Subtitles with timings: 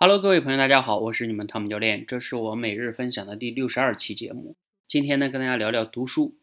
[0.00, 4.54] Hello，各位朋友，大家好，我是你们汤姆教练，这是我每日分享的第六十二期节目。
[4.86, 6.36] 今天呢，跟大家聊聊读书。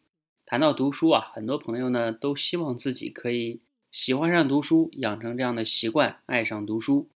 [0.44, 7.08] 谈到读书啊，很多朋友呢都希望自己可以喜欢上读书，养成这样的习惯，爱上读书。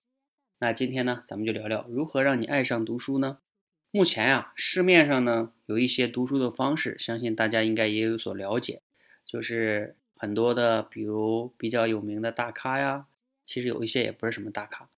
[0.61, 3.39] 那今天呢，咱们就聊聊如何让你爱上读书呢？
[3.91, 8.83] 目前呀，市面上呢有一些读书的方式，相信大家应该也有所了解，
[9.27, 13.07] 就是很多的，比如比较有名的大咖呀，
[13.45, 14.89] 其实有一些也不是什么大咖。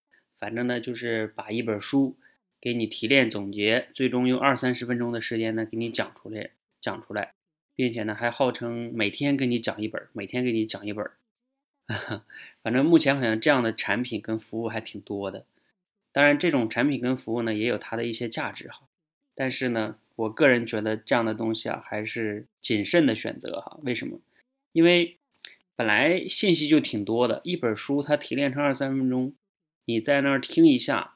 [0.41, 2.17] 反正呢，就是把一本书
[2.61, 7.35] 给你提炼总结，最终用二三十分钟的时间呢给你讲出来，讲出来，
[7.77, 11.09] 并且呢还号称每天给你讲一本，每天给你讲一本。
[12.63, 15.45] 反正目前好像这样的产品跟服务还挺多的。
[16.11, 18.83] 当然，这种产品跟服务呢也有它的一些价值哈。
[19.35, 23.79] 但是呢，我个人觉得这样的东西啊还是谨慎的选择哈。
[23.83, 24.19] 为什么？
[24.73, 25.19] 因为
[25.77, 29.35] 本来信息就挺多的，一本书它提炼成二三分钟。
[29.91, 31.15] 你在那儿听一下，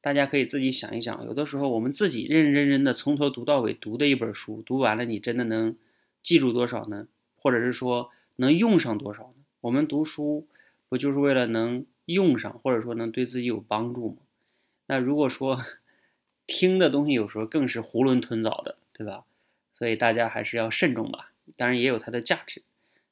[0.00, 1.26] 大家可以自己想一想。
[1.26, 5.76] 有的时候我们自己认认真真的从头读到尾读的一本书，读完了你真的能
[6.22, 7.06] 记住多少呢？
[7.36, 9.44] 或者是说能用上多少呢？
[9.60, 10.46] 我们读书
[10.88, 14.16] 不就是为了能用上，或者说能对自己有帮助吗？
[14.86, 15.60] 那如果说
[16.46, 19.24] 听的东西有时候更是囫囵吞枣的，对吧？
[19.74, 21.32] 所以大家还是要慎重吧。
[21.56, 22.62] 当然也有它的价值。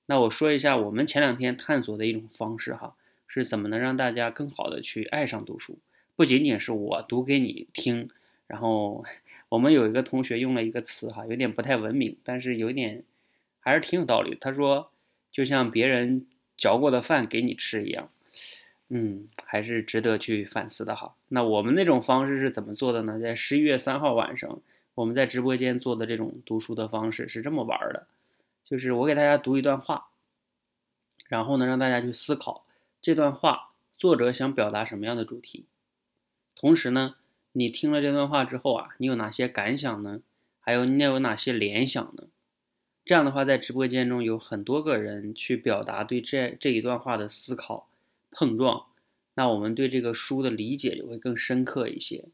[0.06, 2.94] 那我说一下我们前两天探索的一种方式哈。
[3.34, 5.78] 是怎么能让大家更好的去爱上读书？
[6.14, 8.10] 不仅仅是我读给你听，
[8.46, 9.02] 然后
[9.48, 13.02] 我们有一个同学用了一个词哈，有点不太文明，但是有点
[13.60, 14.36] 还是挺有道理。
[14.38, 14.90] 他说，
[15.30, 16.26] 就像别人
[16.58, 18.10] 嚼过的饭给你吃一样，
[18.90, 21.14] 嗯，还是值得去反思的哈。
[21.28, 23.18] 那我们那种方式是怎么做的呢？
[23.18, 24.60] 在十一月三号晚上，
[24.94, 28.06] 我们在直播间做的这种读书的方式是这么玩的，
[28.62, 30.08] 就是我给大家读一段话，
[31.28, 32.66] 然后呢，让大家去思考。
[33.02, 35.64] 这段话作者想表达什么样的主题？
[36.54, 37.16] 同时呢，
[37.50, 40.20] 你听了这段话之后啊，你有哪些感想呢？
[40.60, 42.28] 还有你有哪些联想呢？
[43.04, 47.88] 这样的话，在直播间中有很多个人去表达对这这一段话的思考
[48.30, 48.86] 碰撞，
[49.34, 52.26] 那我们对这个书的理解就会更深刻一些。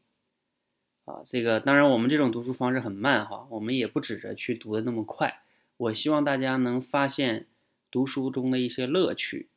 [1.05, 5.41] 啊，这个当然我们这种读书方式很慢哈，我们也不指着去读的那么快。
[5.77, 7.47] 我希望大家能发现
[7.89, 9.47] 读书中的一些乐趣。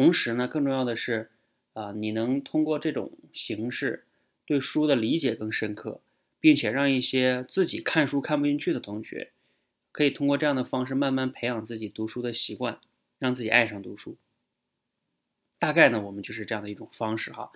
[0.00, 1.28] 同时呢，更重要的是，
[1.74, 4.06] 啊，你能通过这种形式
[4.46, 6.00] 对书的理解更深刻，
[6.40, 9.30] 并且让一些自己看书看不进去的同学，
[9.92, 12.80] 可以通过这样的方式慢慢培养自己读书的习惯，
[13.18, 14.16] 让自己爱上读书。
[15.58, 17.52] 大概呢，我们就是这样的一种方式哈。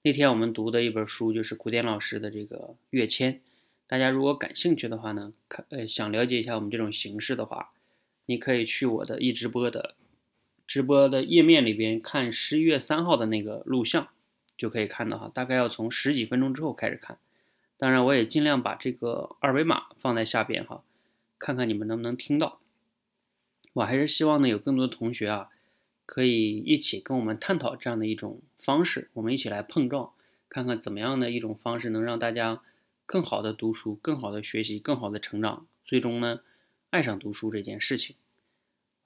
[0.00, 2.56] 那天我们读的一本书就是古典老师的这个
[2.88, 3.34] 《跃迁》，
[3.86, 7.74] 大家如果感兴趣的话呢，看呃想了解一下我们这种形式的话，
[8.24, 9.94] 你可以去我的一直播的。
[10.66, 14.08] 直播的页面里边看十一月三号的那个录像，
[14.56, 17.18] 就可以看到哈，大概要从十几分钟之后开始看。
[17.78, 20.82] 当然，我也尽量把这个二维码放在下边哈，
[21.38, 22.58] 看看你们能不能听到。
[23.74, 25.50] 我还是希望呢，有更多的同学啊，
[26.06, 30.10] 可以一起跟我们探讨这样的一种方式，我们一起来碰撞，
[30.48, 32.62] 看看怎么样的一种方式能让大家
[33.04, 36.40] 更好的读书、更好的学习、更好的成长，最终呢，
[36.90, 38.16] 爱上读书这件事情。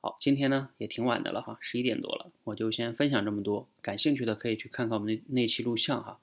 [0.02, 3.68] 好，今天呢也挺晚的了哈，十一点多了，我就先分享这么多。
[3.82, 6.18] 感兴趣的可以去看看我们那那期录像哈，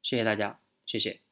[0.00, 1.25] 谢谢大家，谢谢。